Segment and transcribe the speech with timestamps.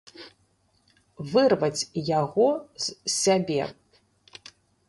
[1.33, 1.87] Вырваць
[2.21, 2.49] яго
[2.87, 3.61] з сябе.